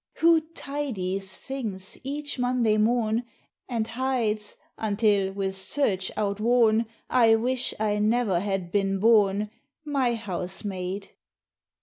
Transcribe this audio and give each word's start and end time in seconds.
Who 0.15 0.41
"tidies" 0.55 1.37
things 1.37 1.95
each 2.03 2.39
Monday 2.39 2.75
morn, 2.77 3.23
And 3.69 3.85
hides 3.85 4.55
until, 4.75 5.31
with 5.31 5.55
search 5.55 6.11
outworn, 6.17 6.87
I 7.07 7.35
wish 7.35 7.75
I 7.79 7.99
never 7.99 8.39
had 8.39 8.71
been 8.71 8.97
born? 8.97 9.51
My 9.85 10.15
Housemaid. 10.15 11.09